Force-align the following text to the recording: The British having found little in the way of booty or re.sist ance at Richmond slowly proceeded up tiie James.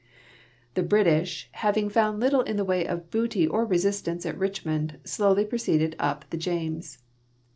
The 0.73 0.81
British 0.81 1.47
having 1.51 1.87
found 1.87 2.19
little 2.19 2.41
in 2.41 2.57
the 2.57 2.65
way 2.65 2.87
of 2.87 3.11
booty 3.11 3.45
or 3.47 3.65
re.sist 3.67 4.07
ance 4.07 4.25
at 4.25 4.35
Richmond 4.35 4.97
slowly 5.03 5.45
proceeded 5.45 5.95
up 5.99 6.27
tiie 6.31 6.39
James. 6.39 6.97